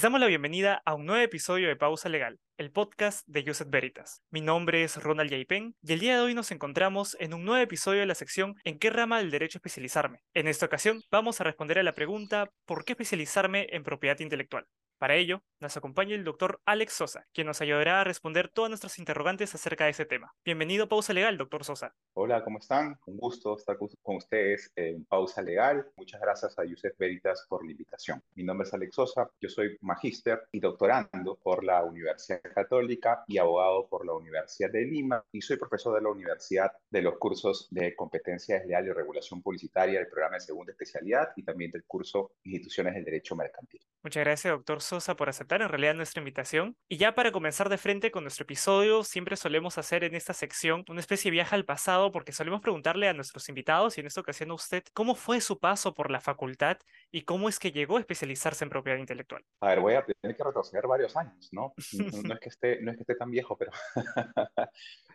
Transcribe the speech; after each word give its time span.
Les 0.00 0.04
damos 0.04 0.20
la 0.20 0.28
bienvenida 0.28 0.80
a 0.86 0.94
un 0.94 1.04
nuevo 1.04 1.22
episodio 1.22 1.68
de 1.68 1.76
Pausa 1.76 2.08
Legal, 2.08 2.40
el 2.56 2.72
podcast 2.72 3.22
de 3.28 3.44
Yuset 3.44 3.68
Veritas. 3.68 4.22
Mi 4.30 4.40
nombre 4.40 4.82
es 4.82 4.96
Ronald 4.96 5.30
Yaipen 5.30 5.74
y 5.82 5.92
el 5.92 6.00
día 6.00 6.14
de 6.14 6.22
hoy 6.22 6.32
nos 6.32 6.50
encontramos 6.52 7.18
en 7.20 7.34
un 7.34 7.44
nuevo 7.44 7.62
episodio 7.62 8.00
de 8.00 8.06
la 8.06 8.14
sección 8.14 8.54
¿En 8.64 8.78
qué 8.78 8.88
rama 8.88 9.18
del 9.18 9.30
derecho 9.30 9.58
especializarme? 9.58 10.22
En 10.32 10.48
esta 10.48 10.64
ocasión 10.64 11.02
vamos 11.10 11.42
a 11.42 11.44
responder 11.44 11.78
a 11.78 11.82
la 11.82 11.92
pregunta 11.92 12.50
¿por 12.64 12.86
qué 12.86 12.94
especializarme 12.94 13.66
en 13.72 13.82
propiedad 13.82 14.18
intelectual? 14.20 14.64
Para 14.96 15.16
ello, 15.16 15.42
nos 15.60 15.76
acompaña 15.76 16.14
el 16.14 16.24
doctor 16.24 16.60
Alex 16.64 16.94
Sosa, 16.94 17.26
quien 17.34 17.46
nos 17.46 17.60
ayudará 17.60 18.00
a 18.00 18.04
responder 18.04 18.48
todas 18.48 18.70
nuestras 18.70 18.98
interrogantes 18.98 19.54
acerca 19.54 19.84
de 19.84 19.90
ese 19.90 20.06
tema. 20.06 20.34
Bienvenido 20.42 20.84
a 20.84 20.88
Pausa 20.88 21.12
Legal, 21.12 21.36
doctor 21.36 21.64
Sosa. 21.64 21.94
Hola, 22.14 22.42
¿cómo 22.42 22.58
están? 22.58 22.98
Un 23.06 23.18
gusto 23.18 23.56
estar 23.56 23.76
con 23.76 24.16
ustedes 24.16 24.72
en 24.74 25.04
Pausa 25.04 25.42
Legal. 25.42 25.86
Muchas 25.96 26.20
gracias 26.20 26.58
a 26.58 26.64
Yusef 26.64 26.96
Veritas 26.98 27.44
por 27.48 27.64
la 27.64 27.72
invitación. 27.72 28.22
Mi 28.34 28.42
nombre 28.42 28.66
es 28.66 28.72
Alex 28.72 28.94
Sosa, 28.94 29.30
yo 29.40 29.48
soy 29.50 29.76
magíster 29.82 30.40
y 30.50 30.60
doctorando 30.60 31.38
por 31.42 31.62
la 31.62 31.84
Universidad 31.84 32.40
Católica 32.54 33.22
y 33.26 33.36
abogado 33.36 33.86
por 33.86 34.06
la 34.06 34.14
Universidad 34.14 34.70
de 34.70 34.86
Lima 34.86 35.22
y 35.30 35.42
soy 35.42 35.58
profesor 35.58 35.94
de 35.94 36.02
la 36.02 36.08
Universidad 36.08 36.72
de 36.90 37.02
los 37.02 37.18
cursos 37.18 37.68
de 37.70 37.94
competencia 37.94 38.58
desleal 38.58 38.86
y 38.86 38.92
regulación 38.92 39.42
publicitaria 39.42 39.98
del 39.98 40.08
programa 40.08 40.36
de 40.36 40.40
segunda 40.40 40.72
especialidad 40.72 41.32
y 41.36 41.42
también 41.42 41.70
del 41.70 41.84
curso 41.84 42.32
Instituciones 42.44 42.94
del 42.94 43.04
Derecho 43.04 43.36
Mercantil. 43.36 43.80
Muchas 44.02 44.24
gracias, 44.24 44.52
doctor 44.52 44.80
Sosa, 44.80 45.14
por 45.14 45.28
aceptar 45.28 45.49
en 45.56 45.68
realidad 45.68 45.94
nuestra 45.94 46.20
invitación. 46.20 46.76
Y 46.88 46.96
ya 46.96 47.14
para 47.14 47.32
comenzar 47.32 47.68
de 47.68 47.78
frente 47.78 48.10
con 48.10 48.24
nuestro 48.24 48.44
episodio, 48.44 49.04
siempre 49.04 49.36
solemos 49.36 49.78
hacer 49.78 50.04
en 50.04 50.14
esta 50.14 50.32
sección 50.32 50.84
una 50.88 51.00
especie 51.00 51.30
de 51.30 51.34
viaje 51.34 51.54
al 51.54 51.64
pasado 51.64 52.12
porque 52.12 52.32
solemos 52.32 52.60
preguntarle 52.60 53.08
a 53.08 53.14
nuestros 53.14 53.48
invitados 53.48 53.96
y 53.96 54.00
en 54.00 54.06
esta 54.06 54.20
ocasión 54.20 54.50
a 54.50 54.54
usted 54.54 54.84
cómo 54.92 55.14
fue 55.14 55.40
su 55.40 55.58
paso 55.58 55.94
por 55.94 56.10
la 56.10 56.20
facultad 56.20 56.78
y 57.12 57.22
cómo 57.22 57.48
es 57.48 57.58
que 57.58 57.72
llegó 57.72 57.96
a 57.96 58.00
especializarse 58.00 58.64
en 58.64 58.70
propiedad 58.70 58.98
intelectual. 58.98 59.44
A 59.60 59.68
ver, 59.68 59.80
voy 59.80 59.94
a 59.94 60.04
tener 60.04 60.36
que 60.36 60.44
retroceder 60.44 60.86
varios 60.86 61.16
años, 61.16 61.48
¿no? 61.52 61.74
No, 62.30 62.34
es, 62.34 62.40
que 62.40 62.48
esté, 62.48 62.80
no 62.80 62.90
es 62.90 62.96
que 62.96 63.02
esté 63.02 63.14
tan 63.14 63.30
viejo, 63.30 63.56
pero 63.56 63.72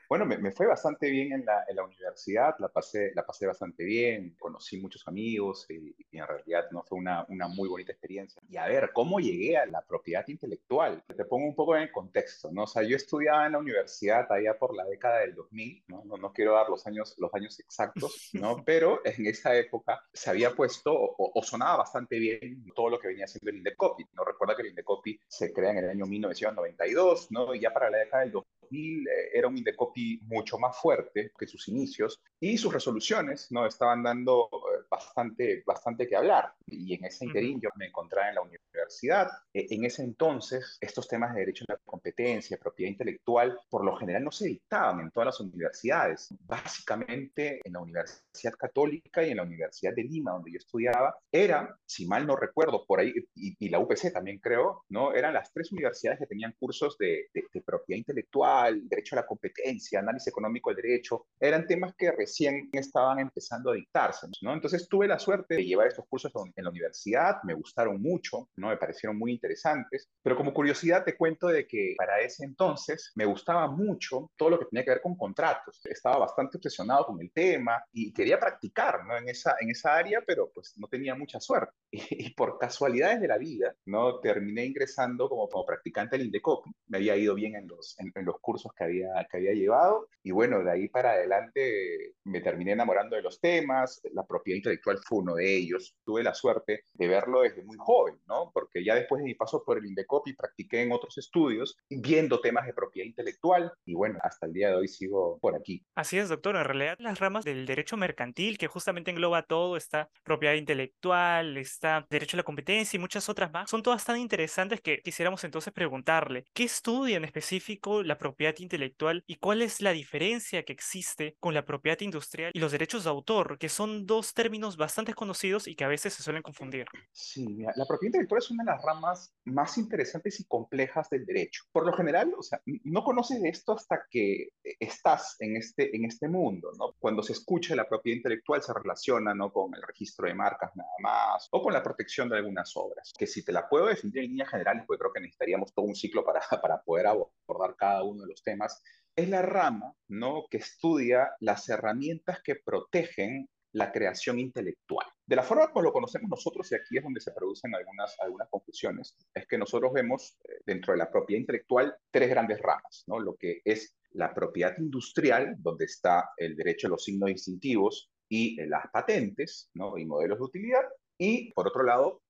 Bueno, 0.08 0.26
me, 0.26 0.52
fue 0.52 0.68
bastante 0.68 1.10
bien 1.10 1.32
en 1.34 1.46
la, 1.46 1.66
en 1.68 1.78
la, 1.78 1.84
universidad, 1.84 2.56
la 2.60 2.68
pasé, 2.68 3.12
la 3.16 3.26
pasé 3.26 3.48
bastante 3.48 3.84
bien, 3.84 4.36
conocí 4.40 4.80
muchos 4.80 5.08
amigos 5.08 5.66
y, 5.70 5.96
en 6.12 6.28
realidad 6.28 6.66
no 6.72 6.84
fue 6.84 7.00
una, 7.00 7.26
una, 7.30 7.48
muy 7.48 7.68
bonita 7.68 7.92
experiencia. 7.92 8.42
Y 8.48 8.58
a 8.58 8.68
ver, 8.68 8.92
¿cómo 8.94 9.20
llegué 9.20 9.58
a 9.58 9.66
la 9.66 9.82
propiedad 9.82 10.24
intelectual? 10.28 11.04
Te 11.08 11.26
pongo 11.26 11.48
un 11.48 11.56
poco 11.56 11.76
en 11.76 11.84
el 11.84 11.92
contexto, 11.92 12.52
¿no? 12.52 12.64
O 12.64 12.68
sea, 12.68 12.84
yo 12.84 12.96
estudiaba 12.96 13.46
en 13.48 13.54
la 13.54 13.58
universidad 13.58 14.32
allá 14.32 14.58
por 14.58 14.76
la 14.76 14.86
década 14.86 15.20
del 15.20 15.34
2000, 15.34 15.86
¿no? 15.88 16.04
No, 16.06 16.18
no 16.18 16.32
quiero 16.32 16.54
dar 16.54 16.70
los 16.70 16.86
años, 16.86 17.16
los 17.18 17.34
años 17.34 17.60
exactos, 17.60 18.30
¿no? 18.34 18.58
Pero 18.66 19.02
en 19.06 19.26
esa 19.26 19.56
época 19.56 20.02
se 20.14 20.30
había 20.30 20.52
puesto 20.52 20.94
o, 20.94 21.32
o 21.34 21.44
sonaba 21.44 21.85
bastante 21.86 22.18
bien 22.18 22.66
todo 22.76 22.90
lo 22.90 23.00
que 23.00 23.10
venía 23.10 23.26
haciendo 23.26 23.52
el 23.52 23.58
Indecopi. 23.58 24.06
No 24.14 24.24
recuerda 24.24 24.56
que 24.56 24.64
el 24.64 24.70
Indecopi 24.70 25.20
se 25.28 25.54
crea 25.54 25.72
en 25.72 25.78
el 25.78 25.90
año 25.90 26.06
1992, 26.08 27.28
¿no? 27.30 27.54
Y 27.54 27.60
ya 27.60 27.72
para 27.72 27.92
la 27.92 28.00
década 28.00 28.24
del 28.24 28.32
2000 28.32 29.08
eh, 29.08 29.12
era 29.34 29.48
un 29.48 29.58
Indecopi 29.58 30.20
mucho 30.24 30.58
más 30.58 30.76
fuerte 30.78 31.32
que 31.38 31.46
sus 31.46 31.68
inicios 31.68 32.20
y 32.40 32.58
sus 32.58 32.74
resoluciones 32.74 33.52
no 33.52 33.68
estaban 33.68 34.02
dando 34.02 34.50
bastante, 34.96 35.64
bastante 35.66 36.08
que 36.08 36.16
hablar. 36.16 36.54
Y 36.68 36.94
en 36.96 37.06
ese 37.06 37.26
interín 37.26 37.60
yo 37.62 37.70
me 37.76 37.88
encontraba 37.88 38.30
en 38.30 38.36
la 38.36 38.42
universidad. 38.42 39.30
E, 39.54 39.68
en 39.70 39.86
ese 39.86 40.04
entonces, 40.04 40.78
estos 40.82 41.08
temas 41.08 41.34
de 41.34 41.42
derecho 41.42 41.66
a 41.68 41.74
la 41.74 41.80
competencia, 41.86 42.58
propiedad 42.58 42.92
intelectual, 42.92 43.58
por 43.70 43.84
lo 43.86 43.96
general 43.98 44.24
no 44.24 44.32
se 44.32 44.48
dictaban 44.48 45.00
en 45.02 45.12
todas 45.12 45.28
las 45.28 45.40
universidades. 45.40 46.30
Básicamente 46.42 47.60
en 47.64 47.74
la 47.74 47.80
Universidad 47.80 48.54
Católica 48.58 49.24
y 49.24 49.32
en 49.32 49.38
la 49.38 49.44
Universidad 49.44 49.94
de 49.94 50.04
Lima, 50.04 50.32
donde 50.32 50.52
yo 50.52 50.58
estudiaba, 50.58 51.16
era, 51.32 51.78
si 51.86 52.06
mal 52.06 52.26
no 52.26 52.36
recuerdo, 52.36 52.86
por 52.86 53.00
ahí, 53.00 53.14
y, 53.36 53.70
la 53.70 53.80
UPC 53.80 54.14
también 54.14 54.40
creo, 54.40 54.84
¿no? 54.90 55.14
Eran 55.14 55.34
las 55.34 55.52
tres 55.52 55.72
universidades 55.72 56.20
que 56.20 56.28
tenían 56.28 56.54
cursos 56.60 56.98
de, 56.98 57.26
de 57.34 57.62
propiedad 57.62 57.98
intelectual 57.98 58.88
derecho 58.88 59.16
a 59.16 59.22
la 59.22 59.26
competencia, 59.26 60.00
análisis 60.00 60.28
económico 60.28 60.70
del 60.70 60.82
derecho, 60.82 61.26
eran 61.40 61.66
temas 61.66 61.94
que 61.96 62.12
recién 62.12 62.70
estaban 62.72 63.20
empezando 63.20 63.72
a 63.72 63.76
dictarse, 63.76 64.28
¿no? 64.42 64.54
Entonces 64.54 64.85
tuve 64.88 65.08
la 65.08 65.20
suerte 65.20 65.56
de 65.56 65.66
llevar 65.66 65.88
estos 65.88 66.06
cursos 66.08 66.32
en 66.56 66.64
la 66.64 66.70
universidad, 66.70 67.38
me 67.44 67.54
gustaron 67.54 68.02
mucho, 68.02 68.50
¿no? 68.56 68.70
Me 68.70 68.78
parecieron 68.78 69.18
muy 69.18 69.32
interesantes, 69.32 70.10
pero 70.22 70.36
como 70.36 70.54
curiosidad 70.54 71.04
te 71.04 71.16
cuento 71.16 71.48
de 71.48 71.68
que 71.68 71.96
para 71.98 72.20
ese 72.22 72.46
entonces 72.46 73.12
me 73.16 73.26
gustaba 73.26 73.68
mucho 73.70 74.32
todo 74.36 74.50
lo 74.50 74.60
que 74.60 74.66
tenía 74.66 74.84
que 74.84 74.92
ver 74.92 75.02
con 75.02 75.16
contratos. 75.16 75.82
Estaba 75.86 76.20
bastante 76.20 76.58
obsesionado 76.58 77.06
con 77.06 77.22
el 77.22 77.32
tema 77.32 77.84
y 77.92 78.14
quería 78.14 78.40
practicar, 78.40 79.06
¿no? 79.06 79.18
En 79.18 79.30
esa, 79.30 79.56
en 79.60 79.70
esa 79.70 79.96
área, 79.96 80.22
pero 80.26 80.52
pues 80.54 80.74
no 80.78 80.88
tenía 80.88 81.16
mucha 81.16 81.40
suerte. 81.40 81.74
Y, 82.18 82.34
por 82.34 82.58
casualidades 82.58 83.22
de 83.22 83.28
la 83.28 83.38
vida, 83.38 83.76
¿no? 83.86 84.20
Terminé 84.20 84.66
ingresando 84.66 85.30
como, 85.30 85.48
como 85.48 85.66
practicante 85.66 86.16
al 86.16 86.24
INDECOPI. 86.24 86.72
Me 86.88 86.98
había 86.98 87.16
ido 87.16 87.36
bien 87.36 87.56
en 87.56 87.68
los, 87.68 87.96
en, 88.00 88.12
en 88.16 88.26
los 88.26 88.40
cursos 88.40 88.72
que 88.74 88.84
había, 88.84 89.10
que 89.30 89.38
había 89.38 89.54
llevado. 89.54 90.08
Y 90.24 90.32
bueno, 90.32 90.64
de 90.64 90.72
ahí 90.72 90.88
para 90.90 91.12
adelante 91.12 92.16
me 92.24 92.42
terminé 92.42 92.72
enamorando 92.74 93.16
de 93.16 93.22
los 93.22 93.40
temas. 93.40 94.02
La 94.14 94.26
propiedad 94.26 94.58
intelectual 94.66 95.00
fue 95.08 95.20
uno 95.20 95.36
de 95.36 95.56
ellos. 95.56 95.96
Tuve 96.04 96.24
la 96.24 96.34
suerte 96.34 96.84
de 96.94 97.08
verlo 97.08 97.42
desde 97.42 97.64
muy 97.64 97.78
joven, 97.78 98.20
¿no? 98.28 98.52
Porque 98.54 98.84
ya 98.84 98.96
después 98.96 99.20
de 99.20 99.26
mi 99.26 99.36
paso 99.36 99.64
por 99.64 99.78
el 99.78 99.86
Indecopi 99.86 100.34
practiqué 100.34 100.82
en 100.82 100.92
otros 100.92 101.18
estudios 101.18 101.78
viendo 101.90 102.40
temas 102.42 102.66
de 102.66 102.74
propiedad 102.74 103.08
intelectual. 103.08 103.72
Y 103.86 103.94
bueno, 103.94 104.20
hasta 104.24 104.48
el 104.48 104.54
día 104.54 104.70
de 104.70 104.76
hoy 104.76 104.88
sigo 104.88 105.38
por 105.40 105.56
aquí. 105.56 105.86
Así 105.96 106.18
es, 106.18 106.30
doctor. 106.30 106.56
En 106.56 106.64
realidad, 106.64 106.98
las 107.00 107.20
ramas 107.20 107.46
del 107.46 107.66
derecho 107.66 107.98
mercantil, 107.98 108.58
que 108.58 108.68
justamente 108.68 109.12
engloba 109.12 109.44
todo, 109.44 109.78
está 109.78 110.10
propiedad 110.24 110.56
intelectual, 110.56 111.58
está 111.58 112.06
derecho 112.10 112.38
a 112.38 112.40
la 112.40 112.44
competencia 112.44 112.98
y 112.98 113.00
muchas 113.00 113.30
otras 113.30 113.52
más, 113.52 113.70
son 113.70 113.84
todas 113.84 114.04
tan 114.04 114.18
interesantes 114.18 114.82
que 114.82 115.00
quisiéramos 115.02 115.44
entonces 115.44 115.74
preguntarle, 115.74 116.46
¿qué 116.54 116.64
estudia 116.64 117.18
en 117.18 117.26
específico 117.26 118.04
la 118.04 118.18
propiedad 118.18 118.56
intelectual 118.60 119.24
y 119.28 119.36
cuál 119.36 119.62
es 119.62 119.82
la 119.82 119.92
diferencia 119.92 120.64
que 120.64 120.74
existe 120.74 121.36
con 121.40 121.54
la 121.54 121.66
propiedad 121.66 122.00
industrial 122.02 122.52
y 122.54 122.60
los 122.60 122.72
derechos 122.72 123.04
de 123.04 123.10
autor, 123.10 123.58
que 123.58 123.70
son 123.70 124.06
dos 124.06 124.34
términos 124.34 124.55
bastante 124.78 125.14
conocidos 125.14 125.68
y 125.68 125.76
que 125.76 125.84
a 125.84 125.88
veces 125.88 126.14
se 126.14 126.24
suelen 126.24 126.42
confundir. 126.42 126.86
Sí, 127.12 127.58
la 127.76 127.86
propiedad 127.86 128.14
intelectual 128.16 128.40
es 128.40 128.52
una 128.52 128.64
de 128.64 128.72
las 128.72 128.82
ramas 128.84 129.34
más 129.46 129.78
interesantes 129.78 130.40
y 130.40 130.46
complejas 130.46 131.10
del 131.10 131.26
derecho. 131.26 131.64
Por 131.72 131.86
lo 131.86 131.94
general, 131.94 132.34
o 132.38 132.42
sea, 132.42 132.62
no 132.66 133.04
conoces 133.04 133.44
esto 133.44 133.74
hasta 133.74 134.06
que 134.10 134.50
estás 134.80 135.36
en 135.40 135.58
este, 135.58 135.96
en 135.96 136.06
este 136.06 136.28
mundo, 136.28 136.72
¿no? 136.78 136.94
Cuando 137.00 137.22
se 137.22 137.34
escucha 137.34 137.76
la 137.76 137.88
propiedad 137.88 138.18
intelectual 138.18 138.62
se 138.62 138.74
relaciona, 138.74 139.34
¿no? 139.34 139.52
Con 139.52 139.74
el 139.76 139.82
registro 139.82 140.28
de 140.28 140.34
marcas 140.34 140.72
nada 140.76 140.90
más, 141.00 141.48
o 141.52 141.62
con 141.62 141.74
la 141.74 141.84
protección 141.84 142.30
de 142.30 142.38
algunas 142.38 142.76
obras, 142.76 143.14
que 143.18 143.28
si 143.28 143.44
te 143.44 143.52
la 143.52 143.68
puedo 143.68 143.88
definir 143.88 144.20
en 144.20 144.30
líneas 144.30 144.50
generales, 144.50 144.84
pues 144.88 145.00
creo 145.00 145.12
que 145.14 145.22
necesitaríamos 145.22 145.74
todo 145.74 145.86
un 145.86 145.96
ciclo 145.96 146.24
para, 146.24 146.42
para 146.62 146.82
poder 146.82 147.08
abordar 147.08 147.76
cada 147.76 148.04
uno 148.04 148.26
los 148.26 148.44
temas, 148.44 148.82
es 149.16 149.30
la 149.30 149.42
rama 149.42 149.94
¿no? 150.08 150.46
que 150.50 150.58
estudia 150.58 151.32
las 151.40 151.70
herramientas 151.70 152.42
que 152.44 152.56
protegen 152.56 153.50
la 153.76 153.92
creación 153.92 154.40
intelectual. 154.40 155.06
De 155.26 155.36
la 155.36 155.44
forma 155.44 155.68
como 155.68 155.84
lo 155.84 155.92
conocemos 155.92 156.30
nosotros, 156.30 156.72
y 156.72 156.76
aquí 156.76 156.98
es 156.98 157.04
donde 157.04 157.20
se 157.20 157.32
producen 157.32 157.76
algunas, 157.76 158.16
algunas 158.22 158.48
confusiones, 158.50 159.18
es 159.34 159.46
que 159.48 159.58
nosotros 159.58 159.92
vemos 159.94 160.38
eh, 160.44 160.62
dentro 160.66 160.94
de 160.94 161.00
la 161.00 161.12
propiedad 161.12 161.42
intelectual 161.42 161.96
tres 162.10 162.30
grandes 162.30 162.60
ramas, 162.60 163.04
¿no? 163.08 163.20
Lo 163.20 163.36
que 163.36 163.62
es 163.66 163.96
la 164.12 164.34
propiedad 164.34 164.78
industrial, 164.78 165.56
donde 165.60 165.86
está 165.86 166.30
el 166.38 166.56
derecho 166.56 166.88
a 166.88 166.92
los 166.92 167.04
signos 167.04 167.28
distintivos 167.28 168.10
y 168.30 168.60
eh, 168.62 168.68
las 168.68 168.90
patentes, 168.92 169.70
¿no? 169.74 169.98
Y 169.98 170.06
modelos 170.06 170.38
de 170.40 170.46
utilidad, 170.46 170.84
y 171.18 171.52
por 171.52 171.68
otro 171.68 171.84
lado, 171.84 172.22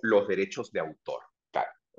los 0.00 0.26
derechos 0.26 0.72
de 0.72 0.80
autor. 0.80 1.22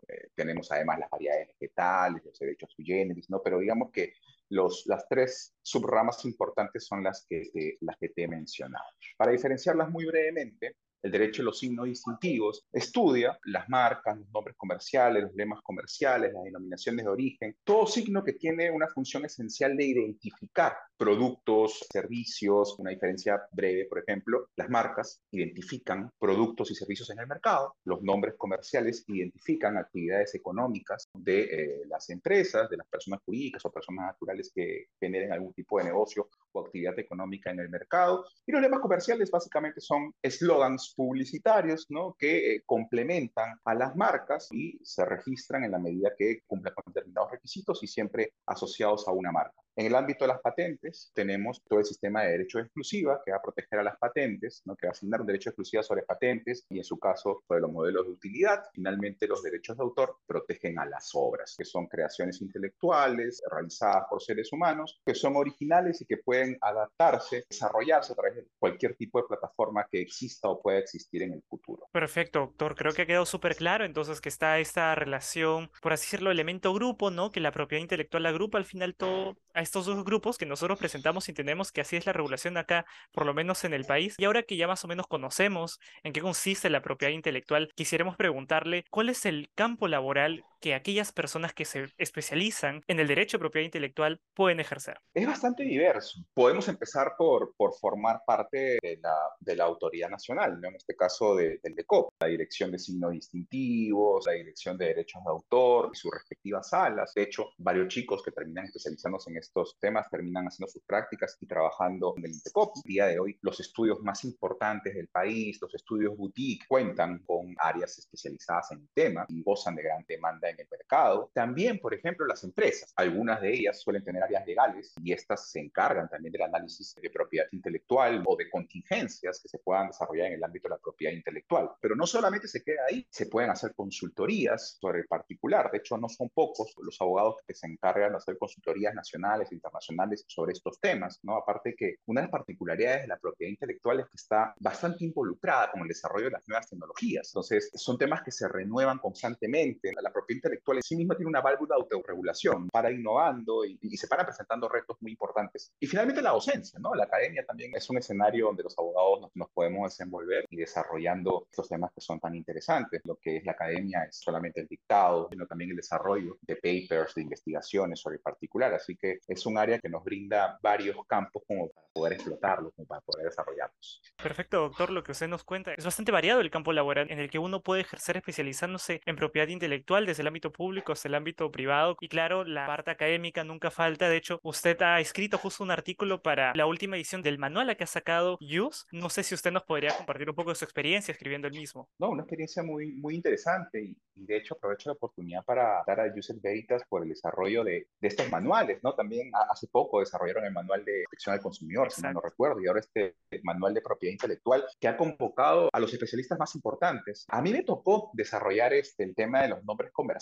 Eh, 0.07 0.29
tenemos 0.35 0.71
además 0.71 0.99
las 0.99 1.09
variedades 1.09 1.47
vegetales, 1.59 2.23
los 2.25 2.37
derechos 2.37 2.71
sui 2.75 2.85
generis, 2.85 3.29
¿no? 3.29 3.41
Pero 3.41 3.59
digamos 3.59 3.91
que 3.91 4.13
los, 4.49 4.83
las 4.85 5.07
tres 5.07 5.55
subramas 5.61 6.23
importantes 6.25 6.85
son 6.85 7.03
las 7.03 7.25
que, 7.27 7.77
las 7.81 7.97
que 7.97 8.09
te 8.09 8.23
he 8.23 8.27
mencionado. 8.27 8.85
Para 9.17 9.31
diferenciarlas 9.31 9.89
muy 9.89 10.05
brevemente, 10.05 10.75
el 11.05 11.11
derecho 11.11 11.43
a 11.43 11.45
los 11.45 11.59
signos 11.59 11.85
distintivos, 11.85 12.65
estudia 12.73 13.37
las 13.43 13.69
marcas, 13.69 14.17
los 14.17 14.27
nombres 14.33 14.55
comerciales, 14.57 15.21
los 15.21 15.35
lemas 15.35 15.61
comerciales, 15.61 16.33
las 16.33 16.43
denominaciones 16.43 17.05
de 17.05 17.11
origen, 17.11 17.55
todo 17.63 17.85
signo 17.85 18.23
que 18.23 18.33
tiene 18.33 18.71
una 18.71 18.87
función 18.87 19.23
esencial 19.23 19.77
de 19.77 19.85
identificar 19.85 20.75
productos, 20.97 21.85
servicios, 21.91 22.79
una 22.79 22.89
diferencia 22.89 23.39
breve, 23.51 23.85
por 23.85 23.99
ejemplo, 23.99 24.47
las 24.55 24.67
marcas 24.67 25.21
identifican 25.29 26.09
productos 26.17 26.71
y 26.71 26.75
servicios 26.75 27.11
en 27.11 27.19
el 27.19 27.27
mercado, 27.27 27.75
los 27.83 28.01
nombres 28.01 28.33
comerciales 28.35 29.03
identifican 29.07 29.77
actividades 29.77 30.33
económicas 30.33 31.07
de 31.13 31.41
eh, 31.43 31.81
las 31.87 32.09
empresas, 32.09 32.67
de 32.67 32.77
las 32.77 32.87
personas 32.87 33.19
jurídicas 33.23 33.63
o 33.63 33.71
personas 33.71 34.07
naturales 34.07 34.51
que 34.55 34.87
generen 34.99 35.31
algún 35.31 35.53
tipo 35.53 35.77
de 35.77 35.85
negocio 35.85 36.29
o 36.51 36.61
actividad 36.61 36.97
económica 36.97 37.51
en 37.51 37.59
el 37.59 37.69
mercado, 37.69 38.25
y 38.43 38.51
los 38.51 38.61
lemas 38.61 38.79
comerciales 38.79 39.29
básicamente 39.29 39.81
son 39.81 40.11
eslogans 40.23 40.94
publicitarios 40.95 41.85
¿no? 41.89 42.15
que 42.17 42.55
eh, 42.55 42.63
complementan 42.65 43.59
a 43.63 43.73
las 43.73 43.95
marcas 43.95 44.47
y 44.51 44.79
se 44.83 45.05
registran 45.05 45.63
en 45.63 45.71
la 45.71 45.79
medida 45.79 46.13
que 46.17 46.39
cumplan 46.47 46.73
con 46.73 46.93
determinados 46.93 47.31
requisitos 47.31 47.83
y 47.83 47.87
siempre 47.87 48.33
asociados 48.45 49.07
a 49.07 49.11
una 49.11 49.31
marca. 49.31 49.61
En 49.77 49.87
el 49.87 49.95
ámbito 49.95 50.23
de 50.23 50.29
las 50.29 50.39
patentes, 50.39 51.11
tenemos 51.13 51.61
todo 51.67 51.79
el 51.79 51.85
sistema 51.85 52.23
de 52.23 52.31
derecho 52.31 52.59
exclusiva 52.59 53.21
que 53.25 53.31
va 53.31 53.37
a 53.37 53.41
proteger 53.41 53.79
a 53.79 53.83
las 53.83 53.97
patentes, 53.97 54.61
¿no? 54.63 54.73
que 54.77 54.87
va 54.87 54.91
a 54.91 54.93
asignar 54.93 55.19
un 55.19 55.27
derecho 55.27 55.49
exclusivo 55.49 55.83
sobre 55.83 56.03
patentes 56.03 56.65
y 56.69 56.77
en 56.77 56.85
su 56.85 56.97
caso 56.97 57.43
sobre 57.45 57.59
los 57.59 57.71
modelos 57.71 58.05
de 58.05 58.13
utilidad. 58.13 58.63
Finalmente, 58.73 59.27
los 59.27 59.43
derechos 59.43 59.75
de 59.75 59.83
autor 59.83 60.19
protegen 60.25 60.79
a 60.79 60.85
las 60.85 61.11
obras, 61.13 61.55
que 61.57 61.65
son 61.65 61.87
creaciones 61.87 62.41
intelectuales 62.41 63.41
realizadas 63.51 64.05
por 64.09 64.21
seres 64.21 64.53
humanos, 64.53 65.01
que 65.05 65.13
son 65.13 65.35
originales 65.35 66.01
y 66.01 66.05
que 66.05 66.17
pueden 66.17 66.57
adaptarse, 66.61 67.43
desarrollarse 67.49 68.13
a 68.13 68.15
través 68.15 68.35
de 68.37 68.47
cualquier 68.57 68.95
tipo 68.95 69.21
de 69.21 69.27
plataforma 69.27 69.85
que 69.91 69.99
exista 69.99 70.47
o 70.47 70.61
pueda 70.61 70.79
existir 70.85 71.23
en 71.23 71.33
el 71.33 71.43
futuro. 71.43 71.87
Perfecto, 71.91 72.39
doctor. 72.39 72.75
Creo 72.75 72.93
que 72.93 73.03
ha 73.03 73.05
quedado 73.05 73.25
súper 73.25 73.55
claro 73.55 73.85
entonces 73.85 74.21
que 74.21 74.29
está 74.29 74.59
esta 74.59 74.95
relación, 74.95 75.69
por 75.81 75.93
así 75.93 76.05
decirlo, 76.05 76.31
elemento 76.31 76.73
grupo, 76.73 77.11
¿no? 77.11 77.31
Que 77.31 77.39
la 77.39 77.51
propiedad 77.51 77.81
intelectual 77.81 78.25
agrupa 78.25 78.57
al 78.57 78.65
final 78.65 78.95
todo 78.95 79.37
a 79.53 79.61
estos 79.61 79.85
dos 79.85 80.03
grupos 80.03 80.37
que 80.37 80.45
nosotros 80.45 80.77
presentamos 80.79 81.27
y 81.27 81.31
entendemos 81.31 81.71
que 81.71 81.81
así 81.81 81.95
es 81.95 82.05
la 82.05 82.13
regulación 82.13 82.57
acá, 82.57 82.85
por 83.11 83.25
lo 83.25 83.33
menos 83.33 83.63
en 83.63 83.73
el 83.73 83.85
país. 83.85 84.15
Y 84.17 84.25
ahora 84.25 84.43
que 84.43 84.57
ya 84.57 84.67
más 84.67 84.83
o 84.83 84.87
menos 84.87 85.07
conocemos 85.07 85.79
en 86.03 86.13
qué 86.13 86.21
consiste 86.21 86.69
la 86.69 86.81
propiedad 86.81 87.13
intelectual, 87.13 87.71
quisiéramos 87.75 88.15
preguntarle 88.15 88.85
cuál 88.89 89.09
es 89.09 89.25
el 89.25 89.49
campo 89.55 89.87
laboral 89.87 90.43
que 90.65 90.73
aquellas 90.73 91.11
personas 91.11 91.53
que 91.53 91.63
se 91.63 91.93
especializan 91.99 92.81
en 92.87 92.99
el 92.99 93.05
derecho 93.05 93.37
de 93.37 93.41
propiedad 93.41 93.65
intelectual 93.65 94.19
pueden 94.33 94.59
ejercer? 94.59 94.99
Es 95.13 95.27
bastante 95.27 95.61
diverso. 95.61 96.25
Podemos 96.33 96.67
empezar 96.67 97.13
por, 97.15 97.53
por 97.55 97.75
formar 97.75 98.23
parte 98.25 98.79
de 98.81 98.97
la, 98.99 99.15
de 99.39 99.55
la 99.55 99.65
autoridad 99.65 100.09
nacional, 100.09 100.59
¿no? 100.59 100.69
en 100.69 100.75
este 100.75 100.95
caso 100.95 101.35
de, 101.35 101.59
del 101.61 101.75
DECOP, 101.75 102.09
la 102.19 102.25
Dirección 102.25 102.71
de 102.71 102.79
Signos 102.79 103.11
Distintivos, 103.11 104.25
la 104.25 104.31
Dirección 104.31 104.75
de 104.75 104.87
Derechos 104.87 105.21
de 105.23 105.29
Autor 105.29 105.91
y 105.93 105.97
sus 105.97 106.11
respectivas 106.11 106.67
salas. 106.67 107.13
De 107.13 107.21
hecho, 107.21 107.51
varios 107.59 107.89
chicos 107.89 108.23
que 108.23 108.31
terminan 108.31 108.65
especializándose 108.65 109.29
en 109.29 109.37
estos 109.37 109.77
temas 109.79 110.09
terminan 110.09 110.47
haciendo 110.47 110.71
sus 110.71 110.81
prácticas 110.81 111.37
y 111.41 111.45
trabajando 111.45 112.15
en 112.17 112.25
el 112.25 112.31
DECOP. 112.43 112.77
El 112.83 112.89
día 112.89 113.05
de 113.05 113.19
hoy, 113.19 113.37
los 113.43 113.59
estudios 113.59 113.99
más 114.01 114.23
importantes 114.23 114.95
del 114.95 115.09
país, 115.09 115.59
los 115.61 115.75
estudios 115.75 116.17
boutique, 116.17 116.65
cuentan 116.67 117.19
con 117.19 117.53
áreas 117.59 117.99
especializadas 117.99 118.71
en 118.71 118.79
el 118.79 118.89
tema 118.95 119.27
y 119.27 119.43
gozan 119.43 119.75
de 119.75 119.83
gran 119.83 120.03
demanda 120.07 120.49
en 120.49 120.54
el 120.59 120.67
mercado. 120.69 121.31
También, 121.33 121.79
por 121.79 121.93
ejemplo, 121.93 122.25
las 122.25 122.43
empresas. 122.43 122.93
Algunas 122.95 123.41
de 123.41 123.53
ellas 123.53 123.81
suelen 123.81 124.03
tener 124.03 124.23
áreas 124.23 124.45
legales 124.45 124.93
y 125.01 125.11
estas 125.11 125.49
se 125.51 125.59
encargan 125.59 126.09
también 126.09 126.31
del 126.31 126.43
análisis 126.43 126.95
de 126.95 127.09
propiedad 127.09 127.45
intelectual 127.51 128.23
o 128.25 128.35
de 128.35 128.49
contingencias 128.49 129.39
que 129.41 129.49
se 129.49 129.59
puedan 129.59 129.87
desarrollar 129.87 130.27
en 130.27 130.33
el 130.33 130.43
ámbito 130.43 130.67
de 130.67 130.75
la 130.75 130.81
propiedad 130.81 131.13
intelectual. 131.13 131.71
Pero 131.81 131.95
no 131.95 132.07
solamente 132.07 132.47
se 132.47 132.63
queda 132.63 132.85
ahí, 132.89 133.05
se 133.09 133.27
pueden 133.27 133.49
hacer 133.49 133.73
consultorías 133.75 134.77
sobre 134.79 134.99
el 134.99 135.07
particular. 135.07 135.71
De 135.71 135.79
hecho, 135.79 135.97
no 135.97 136.09
son 136.09 136.29
pocos 136.29 136.73
los 136.81 136.99
abogados 137.01 137.37
que 137.47 137.53
se 137.53 137.67
encargan 137.67 138.11
de 138.11 138.17
hacer 138.17 138.37
consultorías 138.37 138.93
nacionales 138.93 139.51
e 139.51 139.55
internacionales 139.55 140.23
sobre 140.27 140.53
estos 140.53 140.79
temas, 140.79 141.19
¿no? 141.23 141.35
Aparte 141.35 141.75
que 141.75 141.95
una 142.05 142.21
de 142.21 142.27
las 142.27 142.31
particularidades 142.31 143.03
de 143.03 143.07
la 143.07 143.17
propiedad 143.17 143.51
intelectual 143.51 143.99
es 143.99 144.05
que 144.07 144.15
está 144.15 144.53
bastante 144.59 145.05
involucrada 145.05 145.71
con 145.71 145.81
el 145.81 145.87
desarrollo 145.87 146.25
de 146.25 146.31
las 146.31 146.47
nuevas 146.47 146.69
tecnologías. 146.69 147.29
Entonces, 147.29 147.71
son 147.73 147.97
temas 147.97 148.23
que 148.23 148.31
se 148.31 148.47
renuevan 148.47 148.99
constantemente. 148.99 149.91
La 150.01 150.11
propiedad 150.11 150.34
intelectual 150.35 150.77
en 150.77 150.83
sí 150.83 150.95
misma 150.95 151.15
tiene 151.15 151.29
una 151.29 151.41
válvula 151.41 151.75
de 151.75 151.81
autorregulación 151.81 152.69
para 152.69 152.91
innovando 152.91 153.65
y, 153.65 153.77
y, 153.81 153.97
se 153.97 154.07
para 154.07 154.25
presentando 154.25 154.67
retos 154.69 154.97
muy 155.01 155.11
importantes. 155.11 155.71
Y 155.79 155.87
finalmente 155.87 156.21
la 156.21 156.31
docencia, 156.31 156.79
¿no? 156.79 156.93
La 156.93 157.05
academia 157.05 157.45
también 157.45 157.71
es 157.75 157.89
un 157.89 157.97
escenario 157.97 158.47
donde 158.47 158.63
los 158.63 158.77
abogados 158.77 159.21
nos, 159.21 159.31
nos 159.35 159.49
podemos 159.51 159.89
desenvolver 159.91 160.45
y 160.49 160.57
desarrollando 160.57 161.47
estos 161.49 161.69
temas 161.69 161.91
que 161.93 162.01
son 162.01 162.19
tan 162.19 162.35
interesantes. 162.35 163.01
Lo 163.05 163.15
que 163.15 163.37
es 163.37 163.45
la 163.45 163.53
academia 163.53 164.03
es 164.03 164.17
solamente 164.17 164.61
el 164.61 164.67
dictado, 164.67 165.27
sino 165.29 165.45
también 165.47 165.71
el 165.71 165.77
desarrollo 165.77 166.37
de 166.41 166.55
papers, 166.55 167.15
de 167.15 167.21
investigaciones 167.21 167.99
sobre 167.99 168.17
el 168.17 168.21
particular. 168.21 168.73
Así 168.73 168.95
que 168.95 169.19
es 169.27 169.45
un 169.45 169.57
área 169.57 169.79
que 169.79 169.89
nos 169.89 170.03
brinda 170.03 170.59
varios 170.61 170.95
campos 171.07 171.43
como 171.47 171.69
para 171.69 171.87
poder 171.93 172.13
explotarlos, 172.13 172.73
como 172.75 172.87
para 172.87 173.01
poder 173.01 173.25
desarrollarlos. 173.27 174.01
Perfecto, 174.21 174.59
doctor. 174.59 174.89
Lo 174.89 175.03
que 175.03 175.11
usted 175.11 175.27
nos 175.27 175.43
cuenta 175.43 175.73
es 175.73 175.85
bastante 175.85 176.11
variado 176.11 176.41
el 176.41 176.51
campo 176.51 176.73
laboral 176.73 177.09
en 177.09 177.19
el 177.19 177.29
que 177.29 177.39
uno 177.39 177.61
puede 177.61 177.81
ejercer 177.81 178.17
especializándose 178.17 179.01
en 179.05 179.15
propiedad 179.15 179.47
intelectual 179.47 180.05
desde 180.05 180.23
el 180.25 180.29
ámbito 180.29 180.51
público 180.51 180.91
hasta 180.91 181.07
el 181.07 181.15
ámbito 181.15 181.51
privado. 181.51 181.97
Y 182.01 182.07
claro, 182.07 182.43
la 182.43 182.65
parte 182.65 182.91
académica 182.91 183.43
nunca 183.43 183.71
falta. 183.71 184.09
De 184.09 184.17
hecho, 184.17 184.39
usted 184.43 184.81
ha 184.81 184.99
escrito 184.99 185.37
justo 185.37 185.63
un 185.63 185.71
artículo 185.71 186.21
para 186.21 186.53
la 186.55 186.65
última 186.65 186.95
edición 186.95 187.21
del 187.21 187.37
manual 187.37 187.69
a 187.69 187.75
que 187.75 187.83
ha 187.83 187.87
sacado 187.87 188.37
Use. 188.41 188.85
No 188.91 189.09
sé 189.09 189.23
si 189.23 189.35
usted 189.35 189.51
nos 189.51 189.63
podría 189.63 189.95
compartir 189.95 190.29
un 190.29 190.35
poco 190.35 190.49
de 190.49 190.55
su 190.55 190.65
experiencia 190.65 191.11
escribiendo 191.11 191.47
el 191.47 191.53
mismo. 191.53 191.89
No, 191.99 192.09
una 192.09 192.23
experiencia 192.23 192.63
muy, 192.63 192.91
muy 192.93 193.15
interesante 193.15 193.81
y, 193.81 193.97
y 194.15 194.25
de 194.25 194.37
hecho 194.37 194.55
aprovecho 194.55 194.89
la 194.89 194.93
oportunidad 194.93 195.43
para 195.45 195.83
dar 195.85 195.99
a 195.99 196.13
User 196.15 196.35
Veritas 196.41 196.83
por 196.89 197.03
el 197.03 197.09
desarrollo 197.09 197.63
de, 197.63 197.87
de 197.99 198.07
estos 198.07 198.29
manuales, 198.29 198.79
¿no? 198.83 198.93
También 198.93 199.31
hace 199.49 199.67
poco 199.67 199.99
desarrollaron 199.99 200.45
el 200.45 200.53
manual 200.53 200.83
de 200.85 201.03
protección 201.05 201.35
al 201.35 201.41
consumidor, 201.41 201.87
Exacto. 201.87 202.07
si 202.09 202.13
no 202.13 202.21
recuerdo, 202.21 202.61
y 202.61 202.67
ahora 202.67 202.79
este 202.79 203.15
manual 203.43 203.73
de 203.73 203.81
propiedad 203.81 204.13
intelectual 204.13 204.65
que 204.79 204.87
ha 204.87 204.97
convocado 204.97 205.69
a 205.71 205.79
los 205.79 205.93
especialistas 205.93 206.39
más 206.39 206.55
importantes. 206.55 207.25
A 207.29 207.41
mí 207.41 207.51
me 207.51 207.63
tocó 207.63 208.11
desarrollar 208.13 208.73
este, 208.73 209.03
el 209.03 209.15
tema 209.15 209.41
de 209.41 209.49
los 209.49 209.63
nombres 209.63 209.91
comerciales, 209.91 210.14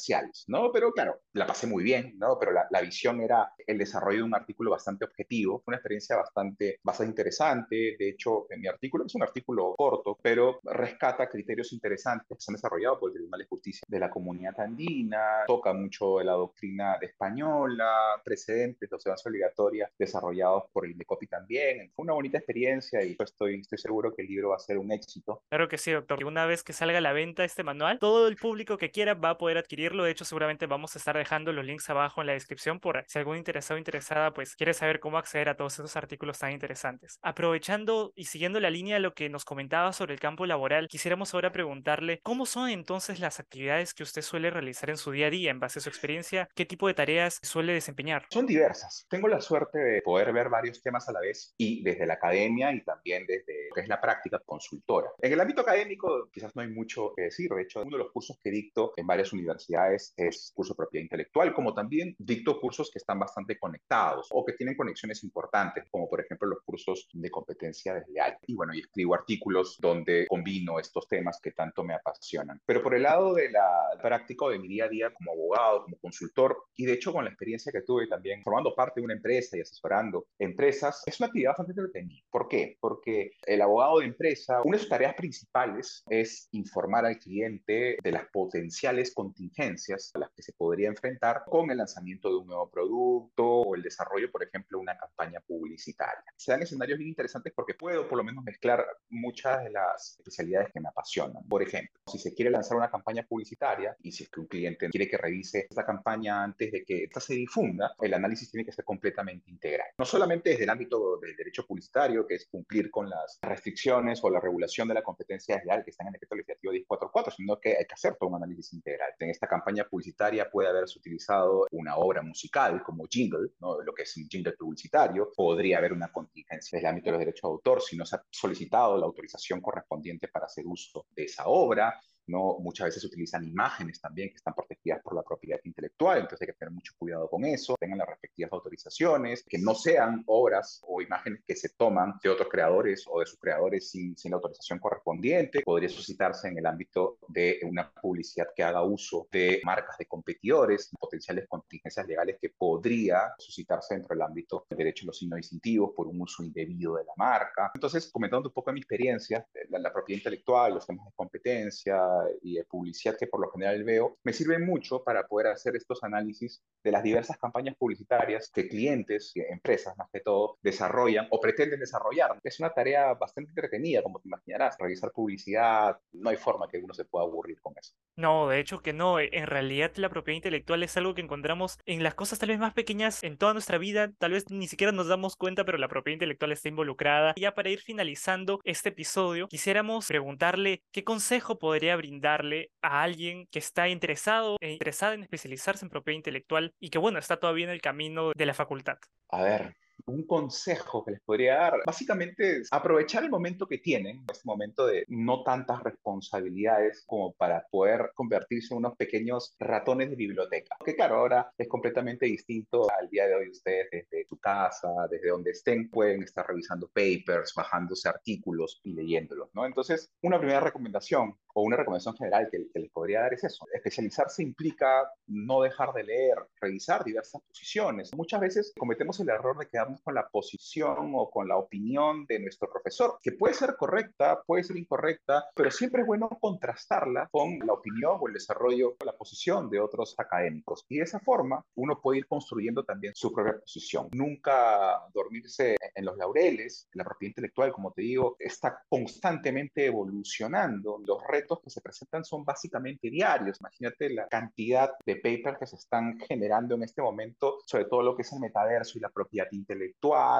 ¿no? 0.48 0.72
Pero 0.72 0.92
claro, 0.92 1.22
la 1.34 1.45
pasé 1.45 1.68
muy 1.68 1.84
bien, 1.84 2.13
¿no? 2.18 2.38
Pero 2.40 2.51
la, 2.51 2.68
la 2.69 2.81
visión 2.81 3.22
era 3.22 3.51
el 3.66 3.78
desarrollo 3.78 4.19
de 4.19 4.24
un 4.24 4.36
artículo 4.36 4.72
bastante 4.72 5.06
objetivo, 5.06 5.63
una 5.68 5.78
experiencia 5.78 6.16
bastante, 6.16 6.80
bastante 6.84 7.12
interesante. 7.12 7.95
De 7.98 8.10
hecho, 8.10 8.45
en 8.50 8.62
mi 8.62 8.68
artículo 8.68 9.06
es 9.06 9.16
un 9.16 9.24
artículo 9.24 9.75
corto, 9.78 10.18
pero 10.22 10.60
rescata 10.63 11.30
criterios 11.30 11.74
interesantes 11.74 12.38
que 12.38 12.42
se 12.42 12.51
han 12.51 12.56
desarrollado 12.56 13.00
por 13.00 13.10
el 13.10 13.16
Tribunal 13.16 13.40
de 13.40 13.48
Justicia 13.48 13.84
de 13.88 14.00
la 14.00 14.10
Comunidad 14.10 14.60
Andina, 14.60 15.44
toca 15.48 15.74
mucho 15.74 16.18
de 16.18 16.25
la 16.25 16.34
doctrina 16.34 16.98
española, 17.01 18.22
precedentes 18.24 18.89
de 18.89 18.96
observancia 18.96 19.30
obligatoria 19.30 19.89
desarrollados 19.98 20.63
por 20.72 20.86
el 20.86 20.92
INDECOPI 20.92 21.28
también. 21.28 21.92
Fue 21.96 22.04
una 22.04 22.13
bonita 22.13 22.38
experiencia 22.38 23.04
y 23.04 23.16
pues 23.16 23.31
estoy, 23.31 23.60
estoy 23.60 23.78
seguro 23.78 24.13
que 24.13 24.24
el 24.24 24.28
libro 24.28 24.50
va 24.50 24.56
a 24.56 24.60
ser 24.60 24.78
un 24.78 24.92
éxito. 24.92 25.44
Claro 25.50 25.68
que 25.68 25.78
sí, 25.78 25.92
doctor. 25.92 26.24
Una 26.24 26.46
vez 26.46 26.63
que 26.63 26.74
salga 26.74 26.98
a 26.98 27.01
la 27.01 27.13
venta 27.13 27.44
este 27.44 27.63
manual, 27.63 28.00
todo 28.00 28.28
el 28.28 28.36
público 28.36 28.78
que 28.78 28.92
quiera 28.92 29.13
va 29.13 29.31
a 29.31 29.38
poder 29.38 29.57
De 29.84 30.12
hecho, 30.12 30.24
seguramente 30.24 30.66
vamos 30.66 30.96
a 30.96 30.98
estar 30.98 31.18
dejando 31.18 31.52
los 31.52 31.66
links 31.66 31.90
abajo 31.90 32.22
en 32.22 32.28
la 32.28 32.34
descripción 32.34 32.80
por 32.80 33.04
si 33.06 33.20
algún 33.20 33.36
interesado 33.36 33.76
o 33.76 33.78
interesada 33.78 34.34
pues 34.34 34.56
quiere 34.56 34.74
saber 34.74 35.02
cómo 35.02 35.18
acceder 35.18 35.50
a 35.50 35.58
todos 35.58 35.74
esos 35.74 35.98
artículos 35.98 36.40
tan 36.40 36.54
interesantes. 36.54 37.20
Aprovechando 37.22 38.14
y 38.16 38.26
siguiendo 38.26 38.62
la 38.62 38.70
línea 38.70 38.96
de 38.96 39.02
lo 39.02 39.14
que 39.14 39.28
nos 39.28 39.44
comentaba 39.44 39.92
sobre 39.92 40.14
el 40.14 40.22
campo 40.22 40.46
laboral, 40.46 40.88
quisiéramos 40.88 41.34
ahora 41.34 41.52
preguntarle 41.52 42.22
cómo 42.24 42.46
son 42.46 42.70
entonces 42.70 43.20
las 43.20 43.42
actividades 43.42 43.94
que 43.94 44.04
usted 44.04 44.22
suele 44.22 44.52
realizar 44.52 44.90
en 44.90 44.96
su 44.96 45.12
día 45.12 45.28
a 45.28 45.30
día 45.30 45.52
en 45.52 45.60
base 45.60 45.80
a 45.80 45.82
su 45.82 45.90
experiencia, 45.90 46.48
qué 46.56 46.66
tipo 46.66 46.88
de 46.88 46.94
tareas 46.94 47.40
suele 47.44 47.74
desempeñar. 47.74 48.26
Son 48.30 48.46
diversas. 48.46 49.06
Tengo 49.10 49.28
la 49.28 49.42
suerte 49.42 49.80
de 49.80 50.02
poder 50.02 50.32
ver 50.32 50.48
varios 50.48 50.82
temas 50.82 51.10
a 51.10 51.12
la 51.12 51.20
vez 51.20 51.54
y 51.58 51.84
desde 51.84 52.06
la 52.06 52.13
academia 52.13 52.72
y 52.72 52.82
también 52.86 53.25
desde 53.28 53.68
lo 53.68 53.75
que 53.75 53.82
es 53.82 53.90
la 53.90 54.00
práctica 54.00 54.40
consultora. 54.40 55.10
En 55.22 55.34
el 55.34 55.42
ámbito 55.42 55.60
académico 55.60 56.30
quizás 56.32 56.56
no 56.56 56.62
hay 56.62 56.70
mucho 56.70 57.13
que 57.18 57.24
decir. 57.24 57.52
De 57.52 57.63
hecho, 57.63 57.82
uno 57.82 57.98
de 57.98 58.04
los 58.04 58.13
cursos 58.13 58.40
que 58.42 58.50
dicto 58.50 58.94
en 58.96 59.06
varias 59.06 59.34
universidades 59.34 59.73
es 60.15 60.51
curso 60.56 60.74
de 60.74 60.77
propiedad 60.77 61.03
intelectual, 61.03 61.53
como 61.53 61.74
también 61.74 62.15
dicto 62.18 62.60
cursos 62.60 62.89
que 62.92 63.00
están 63.00 63.20
bastante 63.20 63.58
conectados 63.58 64.27
o 64.32 64.46
que 64.46 64.53
tienen 64.53 64.75
conexiones 64.75 65.24
importantes, 65.24 65.86
como 65.89 66.10
por 66.10 66.22
ejemplo 66.22 66.48
los 66.48 66.62
cursos 66.63 67.08
de 67.13 67.32
competencia 67.32 67.94
desleal. 67.94 68.38
Y 68.48 68.56
bueno, 68.56 68.74
y 68.74 68.80
escribo 68.80 69.15
artículos 69.15 69.77
donde 69.80 70.25
combino 70.27 70.80
estos 70.80 71.08
temas 71.08 71.39
que 71.42 71.51
tanto 71.51 71.84
me 71.84 71.94
apasionan. 71.94 72.62
Pero 72.65 72.82
por 72.82 72.96
el 72.96 73.03
lado 73.03 73.34
de 73.34 73.51
la 73.51 73.68
práctica 74.01 74.48
de 74.50 74.60
mi 74.60 74.68
día 74.68 74.86
a 74.86 74.89
día 74.89 75.13
como 75.13 75.32
abogado, 75.32 75.84
como 75.84 75.98
consultor, 75.98 76.58
y 76.75 76.86
de 76.86 76.94
hecho 76.94 77.13
con 77.13 77.24
la 77.24 77.30
experiencia 77.30 77.72
que 77.72 77.82
tuve 77.82 78.08
también 78.08 78.42
formando 78.44 78.74
parte 78.75 79.00
de 79.00 79.06
una 79.06 79.13
empresa 79.13 79.58
y 79.58 79.62
asesorando 79.62 80.27
empresas, 80.39 81.03
es 81.06 81.20
una 81.20 81.27
actividad 81.27 81.51
bastante 81.51 81.72
entretenida. 81.74 82.24
¿Por 82.30 82.48
qué? 82.48 82.77
Porque 82.80 83.32
el 83.46 83.62
abogado 83.62 84.00
de 84.00 84.06
empresa, 84.06 84.62
una 84.63 84.77
de 84.77 84.80
sus 84.80 84.89
tareas 84.89 85.13
principales 85.15 86.03
es 86.10 86.48
informar 86.51 87.06
al 87.06 87.20
cliente 87.20 87.98
de 88.01 88.12
las 88.12 88.25
potenciales 88.27 89.13
contingencias 89.13 89.62
a 89.63 90.20
las 90.20 90.32
que 90.36 90.43
se 90.43 90.53
podría 90.53 90.89
enfrentar 90.89 91.43
con 91.46 91.72
el 91.72 91.77
lanzamiento 91.77 92.29
de 92.29 92.36
un 92.36 92.48
nuevo 92.48 92.70
producto 92.70 93.46
o 93.46 93.75
el 93.75 93.82
desarrollo, 93.82 94.29
por 94.29 94.43
ejemplo, 94.43 94.77
de 94.77 94.82
una 94.82 94.98
campaña 94.98 95.39
publicitaria. 95.39 96.24
Se 96.36 96.51
dan 96.51 96.62
escenarios 96.62 96.98
bien 96.98 97.10
interesantes 97.10 97.53
porque 97.55 97.74
puedo 97.74 98.08
por 98.08 98.17
lo 98.17 98.24
menos 98.24 98.43
mezclar 98.43 98.86
muchas 99.10 99.63
de 99.63 99.70
las 99.70 100.17
especialidades 100.20 100.72
que 100.74 100.82
me 100.82 100.89
apasionan. 100.89 101.48
Por 101.48 101.63
ejemplo, 101.63 102.01
si 102.12 102.20
se 102.20 102.34
quiere 102.34 102.51
lanzar 102.51 102.77
una 102.77 102.91
campaña 102.91 103.24
publicitaria 103.24 103.96
y 104.01 104.12
si 104.12 104.24
es 104.24 104.29
que 104.29 104.41
un 104.41 104.48
cliente 104.48 104.89
quiere 104.89 105.08
que 105.08 105.17
revise 105.17 105.67
esta 105.70 105.86
campaña 105.86 106.43
antes 106.43 106.72
de 106.72 106.84
que 106.84 107.05
esta 107.05 107.22
se 107.22 107.36
difunda, 107.36 107.96
el 108.01 108.13
análisis 108.13 108.51
tiene 108.51 108.65
que 108.65 108.74
ser 108.74 108.84
completamente 108.84 109.50
integral. 109.50 109.88
No 109.98 110.03
solamente 110.03 110.50
desde 110.50 110.65
el 110.65 110.70
ámbito 110.70 111.17
del 111.20 111.36
derecho 111.38 111.65
publicitario, 111.65 112.27
que 112.27 112.36
es 112.36 112.48
cumplir 112.48 112.91
con 112.91 113.10
las 113.10 113.39
restricciones 113.41 114.22
o 114.24 114.29
la 114.29 114.41
regulación 114.41 114.89
de 114.89 114.96
la 114.96 115.03
competencia 115.03 115.55
desleal 115.55 115.84
que 115.84 115.91
están 115.91 116.08
en 116.08 116.10
el 116.10 116.20
decreto 116.20 116.36
legislativo 116.36 116.74
1044, 116.74 117.34
sino 117.38 117.60
que 117.60 117.77
hay 117.77 117.86
que 117.86 117.93
hacer 117.93 118.15
todo 118.15 118.29
un 118.29 118.36
análisis 118.36 118.74
integral. 118.74 119.12
En 119.20 119.29
esta 119.29 119.48
campaña 119.53 119.86
publicitaria 119.86 120.50
puede 120.50 120.69
haberse 120.69 120.98
utilizado 120.98 121.67
una 121.72 121.95
obra 121.98 122.22
musical 122.22 122.81
como 122.83 123.05
jingle, 123.07 123.51
¿no? 123.60 123.81
lo 123.81 123.93
que 123.93 124.03
es 124.03 124.17
un 124.17 124.27
jingle 124.27 124.53
publicitario, 124.53 125.31
podría 125.36 125.77
haber 125.77 125.93
una 125.93 126.12
contingencia 126.12 126.77
del 126.77 126.88
ámbito 126.88 127.05
de 127.07 127.12
los 127.12 127.19
derechos 127.19 127.50
de 127.50 127.53
autor 127.53 127.81
si 127.81 127.95
no 127.95 128.05
se 128.05 128.15
ha 128.15 128.24
solicitado 128.31 128.98
la 128.98 129.05
autorización 129.05 129.62
correspondiente 129.62 130.27
para 130.27 130.45
hacer 130.48 130.65
uso 130.65 131.05
de 131.15 131.25
esa 131.25 131.43
obra, 131.48 132.00
¿no? 132.27 132.58
Muchas 132.60 132.86
veces 132.86 133.01
se 133.01 133.08
utilizan 133.08 133.46
imágenes 133.46 134.00
también 134.00 134.30
que 134.30 134.36
están 134.36 134.53
protegidas 134.53 135.01
por 135.03 135.15
la 135.15 135.24
propiedad 135.24 135.60
intelectual, 135.63 136.20
entonces 136.20 136.42
hay 136.42 136.53
que 136.53 136.60
tener 136.60 136.74
mucho 136.74 136.94
cuidado 136.98 137.30
con 137.30 137.46
eso, 137.46 137.75
tengan 137.80 138.00
las 138.00 138.08
respectivas 138.08 138.51
autorizaciones, 138.53 139.44
que 139.48 139.58
no 139.58 139.75
sean 139.75 140.24
obras 140.27 140.82
o 140.88 141.01
imágenes 141.01 141.42
que 141.46 141.56
se 141.56 141.70
toman 141.70 142.13
de 142.24 142.30
otros 142.30 142.48
creadores 142.50 143.06
o 143.08 143.20
de 143.20 143.25
sus 143.25 143.39
creadores 143.39 143.89
sin, 143.89 144.18
sin 144.18 144.32
la 144.32 144.38
autorización 144.38 144.80
correspondiente. 144.80 145.62
Podría 145.62 145.89
suscitarse 145.89 146.48
en 146.48 146.58
el 146.58 146.65
ámbito 146.65 147.18
de 147.27 147.60
una 147.63 147.92
publicidad 147.92 148.48
que 148.56 148.63
haga 148.63 148.84
uso 148.84 149.27
de 149.32 149.62
marcas 149.63 149.98
de 149.98 150.06
competidores, 150.06 150.89
potenciales 151.00 151.48
contingencias 151.48 152.08
legales 152.08 152.38
que 152.39 152.50
podría 152.50 153.34
suscitarse 153.38 153.96
dentro 153.96 154.15
del 154.15 154.22
ámbito 154.22 154.65
del 154.70 154.77
derecho 154.77 155.06
a 155.06 155.08
los 155.08 155.18
signos 155.18 155.38
distintivos 155.38 155.92
por 155.96 156.08
un 156.08 156.22
uso 156.22 156.44
indebido 156.44 156.96
de 156.96 157.06
la 157.06 157.13
marca. 157.18 157.72
Entonces, 157.74 158.10
comentando 158.12 158.50
un 158.50 158.53
poco 158.53 158.72
mi 158.72 158.80
experiencia, 158.80 159.46
la, 159.74 159.80
la 159.80 159.94
propiedad 159.94 160.20
intelectual, 160.20 160.74
los 160.74 160.88
temas 160.88 161.06
de 161.06 161.12
competencia 161.15 162.00
y 162.42 162.56
de 162.56 162.63
publicidad 162.65 163.18
que 163.18 163.27
por 163.27 163.42
lo 163.42 163.51
general 163.51 163.84
veo, 163.84 164.18
me 164.24 164.34
sirven 164.34 164.65
mucho 164.65 165.03
para 165.03 165.27
poder 165.27 165.48
hacer 165.48 165.75
estos 165.75 166.03
análisis 166.03 166.62
de 166.84 166.92
las 166.92 167.03
diversas 167.03 167.38
campañas 167.38 167.75
publicitarias 167.75 168.51
que 168.53 168.68
clientes, 168.68 169.32
y 169.36 169.42
empresas 169.42 169.98
más 169.98 170.10
que 170.12 170.20
todo, 170.20 170.58
desarrollan 170.62 171.27
o 171.32 171.39
pretenden 171.39 171.80
desarrollar. 171.80 172.39
Es 172.44 172.60
una 172.60 172.74
tarea 172.74 173.13
bastante 173.13 173.51
entretenida, 173.51 174.03
como 174.03 174.20
te 174.20 174.27
imaginarás, 174.27 174.77
revisar 174.80 175.12
publicidad, 175.12 175.98
no 176.12 176.30
hay 176.30 176.38
forma 176.38 176.68
que 176.68 176.77
uno 176.77 176.94
se 176.94 177.06
pueda 177.06 177.25
aburrir 177.25 177.60
con 177.62 177.74
eso. 177.77 177.94
No, 178.15 178.48
de 178.48 178.60
hecho 178.60 178.82
que 178.82 178.94
no. 178.94 179.20
En 179.20 179.48
realidad 179.48 179.92
la 179.96 180.10
propiedad 180.10 180.36
intelectual 180.36 180.84
es 180.84 180.96
algo 180.98 181.15
que 181.15 181.22
encontramos 181.22 181.80
en 181.86 182.03
las 182.03 182.13
cosas 182.13 182.39
tal 182.39 182.50
vez 182.50 182.60
más 182.60 182.74
pequeñas 182.74 183.24
en 183.24 183.38
toda 183.38 183.53
nuestra 183.53 183.77
vida. 183.77 184.12
Tal 184.18 184.32
vez 184.32 184.50
ni 184.50 184.68
siquiera 184.68 184.92
nos 184.92 185.08
damos 185.08 185.36
cuenta, 185.36 185.65
pero 185.65 185.77
la 185.77 185.88
propiedad 185.88 186.15
intelectual 186.15 186.51
está 186.51 186.70
involucrada. 186.70 187.34
Ya 187.38 187.53
para 187.53 187.70
ir 187.70 187.80
finalizando 187.80 188.60
este 188.63 188.89
episodio, 188.89 189.48
quisiéramos 189.63 190.05
preguntarle 190.08 190.84
qué 190.91 191.05
consejo 191.05 191.58
podría 191.58 191.96
brindarle 191.96 192.72
a 192.82 193.01
alguien 193.01 193.48
que 193.50 193.60
está 193.60 193.88
interesado 193.88 194.58
e 194.60 194.74
interesada 194.74 195.13
en 195.13 195.24
especializarse 195.24 195.86
en 195.86 195.89
propiedad 195.89 196.17
intelectual 196.17 196.74
y 196.82 196.89
que 196.89 196.98
bueno, 196.98 197.17
está 197.17 197.38
todavía 197.38 197.63
en 197.63 197.72
el 197.72 197.79
camino 197.79 198.34
de 198.36 198.46
la 198.46 198.53
facultad. 198.53 198.98
A 199.29 199.41
ver, 199.41 199.74
un 200.05 200.25
consejo 200.25 201.03
que 201.05 201.12
les 201.12 201.22
podría 201.22 201.55
dar, 201.55 201.74
básicamente 201.86 202.57
es 202.57 202.67
aprovechar 202.72 203.24
el 203.24 203.29
momento 203.29 203.67
que 203.67 203.77
tienen, 203.77 204.24
este 204.29 204.43
momento 204.45 204.86
de 204.86 205.05
no 205.07 205.43
tantas 205.43 205.81
responsabilidades 205.83 207.03
como 207.05 207.33
para 207.33 207.65
poder 207.72 208.12
convertirse 208.15 208.74
en 208.74 208.79
unos 208.79 208.95
pequeños 208.95 209.55
ratones 209.60 210.10
de 210.10 210.15
biblioteca. 210.15 210.75
Que 210.83 210.95
claro, 210.95 211.17
ahora 211.17 211.51
es 211.57 211.67
completamente 211.67 212.25
distinto 212.25 212.88
al 212.91 213.10
día 213.10 213.27
de 213.27 213.36
hoy 213.36 213.50
ustedes 213.50 213.88
desde 213.91 214.25
su 214.27 214.38
casa, 214.38 214.89
desde 215.10 215.29
donde 215.29 215.51
estén, 215.51 215.89
pueden 215.89 216.24
estar 216.24 216.45
revisando 216.48 216.89
papers, 216.89 217.53
bajándose 217.55 218.10
artículos 218.10 218.81
y 218.83 218.93
leyéndolos, 218.93 219.50
¿no? 219.53 219.65
Entonces, 219.65 220.10
una 220.22 220.38
primera 220.38 220.60
recomendación 220.60 221.36
o 221.53 221.62
una 221.62 221.77
recomendación 221.77 222.15
general 222.15 222.50
que, 222.51 222.67
que 222.74 222.79
les 222.79 222.91
podría 222.91 223.22
dar 223.22 223.33
es 223.33 223.43
eso. 223.43 223.65
Especializarse 223.74 224.43
implica 224.43 225.10
no 225.27 225.62
dejar 225.62 225.93
de 225.93 226.03
leer, 226.03 226.38
revisar 226.60 227.03
diversas 227.03 227.41
posiciones. 227.41 228.13
Muchas 228.15 228.41
veces 228.41 228.74
cometemos 228.77 229.19
el 229.19 229.29
error 229.29 229.57
de 229.57 229.67
quedarnos 229.67 229.93
con 230.02 230.16
la 230.16 230.28
posición 230.28 231.12
o 231.16 231.30
con 231.30 231.48
la 231.48 231.58
opinión 231.58 232.26
de 232.26 232.40
nuestro 232.40 232.70
profesor, 232.70 233.20
que 233.22 233.34
puede 233.34 233.54
ser 233.54 233.76
correcta, 233.78 234.42
puede 234.46 234.64
ser 234.64 234.78
incorrecta, 234.78 235.46
pero 235.56 235.72
siempre 235.72 236.02
es 236.02 236.08
bueno 236.08 236.30
contrastarla 236.42 237.28
con 237.32 237.60
la 237.60 237.74
opinión 237.74 238.18
o 238.20 238.28
el 238.28 238.34
desarrollo 238.34 238.96
o 239.00 239.06
la 239.06 239.14
posición 239.14 239.70
de 239.70 239.80
otros 239.80 240.16
académicos. 240.18 240.86
Y 240.90 240.98
de 240.98 241.04
esa 241.04 241.20
forma 241.20 241.64
uno 241.76 242.00
puede 242.02 242.20
ir 242.20 242.28
construyendo 242.28 242.84
también 242.84 243.14
su 243.16 243.32
propia 243.34 243.60
posición. 243.60 244.10
Nunca 244.14 245.02
dormirse 245.14 245.76
en 245.96 246.06
los 246.06 246.18
laureles. 246.18 246.88
La 246.94 247.04
propiedad 247.04 247.32
intelectual, 247.32 247.72
como 247.72 247.92
te 247.92 248.02
digo, 248.02 248.36
está 248.40 248.82
constantemente 248.88 249.86
evolucionando. 249.86 251.00
Los 251.06 251.22
retos 251.28 251.60
que 251.64 251.70
se 251.70 251.82
presentan 251.82 252.26
son 252.26 252.44
básicamente 252.44 253.10
diarios. 253.10 253.60
Imagínate 253.60 254.10
la 254.10 254.28
cantidad 254.28 254.92
de 255.06 255.16
papers 255.18 255.58
que 255.60 255.68
se 255.68 255.76
están 255.76 256.20
generando 256.20 256.76
en 256.76 256.84
este 256.84 257.02
momento 257.02 257.44
sobre 257.66 257.86
todo 257.86 258.02
lo 258.02 258.16
que 258.16 258.24
es 258.24 258.32
el 258.34 258.40
metaverso 258.40 258.98
y 258.98 259.02
la 259.02 259.10
propiedad 259.10 259.48
intelectual, 259.52 259.83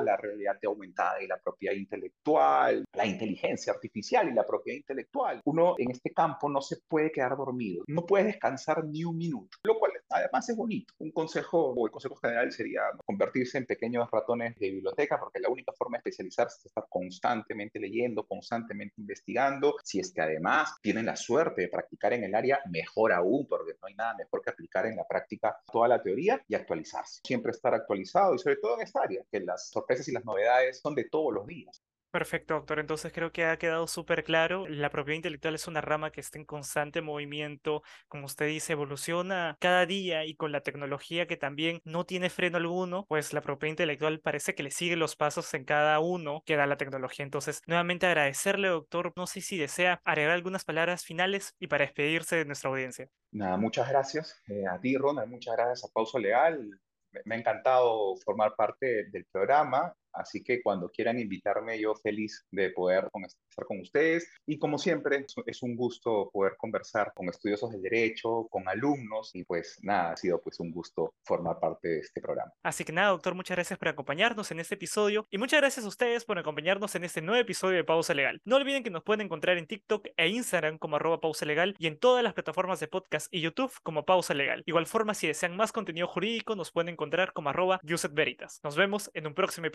la 0.04 0.18
realidad 0.18 0.58
aumentada 0.68 1.22
y 1.22 1.28
la 1.28 1.38
propiedad 1.38 1.76
intelectual, 1.76 2.86
la 2.96 3.06
inteligencia 3.06 3.74
artificial 3.74 4.30
y 4.30 4.34
la 4.34 4.46
propiedad 4.46 4.78
intelectual. 4.78 5.42
Uno 5.46 5.76
en 5.78 5.92
este 5.92 6.12
campo 6.12 6.50
no 6.50 6.62
se 6.62 6.78
puede 6.88 7.12
quedar 7.12 7.36
dormido, 7.38 7.84
no 7.88 8.06
puede 8.06 8.26
descansar 8.26 8.84
ni 8.86 9.04
un 9.04 9.18
minuto, 9.18 9.58
lo 9.64 9.80
cual 9.80 9.93
además 10.14 10.48
es 10.50 10.56
bonito. 10.56 10.94
Un 11.00 11.12
consejo 11.12 11.74
o 11.74 11.86
el 11.86 11.92
consejo 11.92 12.16
general 12.16 12.52
sería 12.52 12.82
convertirse 13.06 13.58
en 13.58 13.66
pequeños 13.66 14.10
ratones 14.12 14.58
de 14.60 14.70
biblioteca, 14.70 15.20
porque 15.20 15.40
la 15.40 15.50
única 15.50 15.72
forma 15.74 15.98
de 15.98 16.00
especializarse 16.00 16.60
es 16.60 16.66
estar 16.68 16.86
constantemente 16.90 17.80
leyendo, 17.80 18.26
constantemente 18.26 18.96
investigando. 18.98 19.76
Si 19.84 20.00
es 20.00 20.14
que 20.14 20.22
además 20.22 20.76
tienen 20.82 21.06
la 21.06 21.16
suerte 21.16 21.64
de 21.64 21.68
practicar 21.68 22.14
en 22.14 22.24
el 22.24 22.36
área, 22.36 22.60
mejor 22.70 23.12
aún, 23.14 23.48
porque 23.48 23.74
no 23.82 23.88
hay 23.88 23.96
nada 23.96 24.16
mejor 24.16 24.42
que 24.42 24.52
aplicar 24.52 24.86
en 24.86 24.96
la 24.96 25.08
práctica 25.08 25.58
toda 25.72 25.88
la 25.88 26.02
teoría 26.02 26.44
y 26.48 26.56
actualizarse. 26.56 27.22
Siempre 27.24 27.52
estar 27.52 27.74
actualizado 27.74 28.36
y 28.36 28.40
sobre 28.40 28.58
todo 28.58 28.76
en 28.76 28.82
esta 28.82 29.02
área, 29.02 29.24
que 29.32 29.40
las 29.40 29.70
sorpresas 29.70 30.08
y 30.08 30.12
las 30.12 30.26
novedades 30.26 30.80
son 30.80 30.96
de 30.96 31.06
todos 31.06 31.34
los 31.34 31.48
días. 31.48 31.82
Perfecto, 32.14 32.54
doctor. 32.54 32.78
Entonces 32.78 33.12
creo 33.12 33.32
que 33.32 33.46
ha 33.46 33.58
quedado 33.58 33.88
súper 33.88 34.24
claro. 34.24 34.68
La 34.68 34.92
propiedad 34.92 35.16
intelectual 35.16 35.56
es 35.56 35.68
una 35.68 35.82
rama 35.82 36.12
que 36.12 36.22
está 36.22 36.38
en 36.38 36.46
constante 36.46 37.02
movimiento, 37.02 37.82
como 38.08 38.28
usted 38.28 38.46
dice, 38.46 38.74
evoluciona 38.74 39.58
cada 39.60 39.88
día 39.88 40.24
y 40.24 40.36
con 40.36 40.52
la 40.52 40.62
tecnología 40.62 41.26
que 41.26 41.38
también 41.38 41.82
no 41.86 42.06
tiene 42.06 42.30
freno 42.30 42.58
alguno, 42.58 43.08
pues 43.10 43.34
la 43.34 43.42
propiedad 43.42 43.72
intelectual 43.72 44.20
parece 44.20 44.54
que 44.54 44.62
le 44.62 44.70
sigue 44.70 44.96
los 44.96 45.16
pasos 45.16 45.52
en 45.56 45.66
cada 45.66 46.00
uno 46.02 46.44
que 46.46 46.56
da 46.56 46.68
la 46.68 46.78
tecnología. 46.78 47.26
Entonces, 47.26 47.62
nuevamente 47.66 48.06
agradecerle, 48.06 48.68
doctor. 48.68 49.12
No 49.16 49.26
sé 49.26 49.42
si 49.42 49.58
desea 49.58 50.00
agregar 50.04 50.34
algunas 50.34 50.66
palabras 50.66 51.04
finales 51.04 51.56
y 51.58 51.66
para 51.66 51.84
despedirse 51.84 52.36
de 52.36 52.46
nuestra 52.46 52.70
audiencia. 52.70 53.08
Nada, 53.32 53.58
muchas 53.58 53.90
gracias 53.90 54.40
eh, 54.50 54.68
a 54.68 54.80
ti, 54.80 54.96
Ronald. 54.96 55.32
Muchas 55.32 55.56
gracias 55.56 55.84
a 55.84 55.92
Pauso 55.92 56.20
Legal. 56.20 56.80
Me 57.26 57.34
ha 57.34 57.40
encantado 57.40 58.16
formar 58.18 58.54
parte 58.56 59.06
del 59.10 59.26
programa 59.32 59.96
Así 60.14 60.44
que 60.44 60.62
cuando 60.62 60.90
quieran 60.90 61.20
invitarme, 61.20 61.80
yo 61.80 61.96
feliz 61.96 62.46
de 62.52 62.70
poder 62.72 63.10
estar 63.50 63.66
con 63.66 63.80
ustedes. 63.80 64.30
Y 64.46 64.58
como 64.58 64.78
siempre, 64.78 65.26
es 65.46 65.64
un 65.64 65.76
gusto 65.76 66.30
poder 66.32 66.56
conversar 66.58 67.14
con 67.16 67.30
estudiosos 67.30 67.72
del 67.72 67.82
derecho, 67.82 68.48
con 68.50 68.68
alumnos. 68.68 69.32
Y 69.34 69.44
pues 69.44 69.78
nada, 69.82 70.12
ha 70.12 70.18
sido 70.18 70.42
pues 70.42 70.60
un 70.60 70.72
gusto 70.72 71.14
formar 71.26 71.60
parte 71.60 71.88
de 71.88 72.00
este 72.00 72.22
programa. 72.22 72.52
Así 72.64 72.84
que 72.84 72.92
nada, 72.92 73.10
doctor, 73.10 73.36
muchas 73.36 73.56
gracias 73.56 73.80
por 73.80 73.88
acompañarnos 73.88 74.52
en 74.52 74.60
este 74.60 74.76
episodio. 74.76 75.28
Y 75.30 75.38
muchas 75.38 75.60
gracias 75.60 75.86
a 75.86 75.90
ustedes 75.90 76.26
por 76.26 76.38
acompañarnos 76.38 76.96
en 76.96 77.04
este 77.04 77.22
nuevo 77.22 77.42
episodio 77.42 77.78
de 77.78 77.84
Pausa 77.84 78.14
Legal. 78.14 78.42
No 78.46 78.56
olviden 78.56 78.84
que 78.84 78.90
nos 78.90 79.04
pueden 79.04 79.22
encontrar 79.22 79.58
en 79.58 79.68
TikTok 79.68 80.08
e 80.18 80.28
Instagram 80.28 80.78
como 80.78 80.96
arroba 80.96 81.20
pausa 81.20 81.46
legal 81.46 81.76
y 81.78 81.88
en 81.88 81.98
todas 81.98 82.24
las 82.24 82.34
plataformas 82.34 82.80
de 82.80 82.88
podcast 82.88 83.28
y 83.32 83.42
YouTube 83.42 83.72
como 83.84 84.06
Pausa 84.06 84.34
Legal. 84.34 84.64
Igual 84.66 84.86
forma, 84.86 85.14
si 85.14 85.28
desean 85.28 85.56
más 85.56 85.72
contenido 85.72 86.08
jurídico, 86.08 86.56
nos 86.56 86.72
pueden 86.72 86.90
encontrar 86.90 87.34
como 87.34 87.50
arroba 87.50 87.80
Veritas. 88.12 88.60
Nos 88.64 88.76
vemos 88.76 89.10
en 89.14 89.28
un 89.28 89.34
próximo 89.34 89.68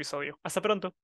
Hasta 0.42 0.60
pronto. 0.60 0.94